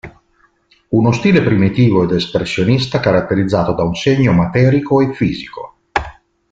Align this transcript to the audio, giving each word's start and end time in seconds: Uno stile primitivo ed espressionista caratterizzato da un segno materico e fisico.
Uno 0.89 1.11
stile 1.11 1.43
primitivo 1.43 2.01
ed 2.01 2.09
espressionista 2.09 2.99
caratterizzato 2.99 3.75
da 3.75 3.83
un 3.83 3.93
segno 3.93 4.31
materico 4.33 4.99
e 4.99 5.13
fisico. 5.13 5.75